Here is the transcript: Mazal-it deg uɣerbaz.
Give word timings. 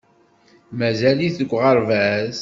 Mazal-it 0.79 1.35
deg 1.39 1.51
uɣerbaz. 1.57 2.37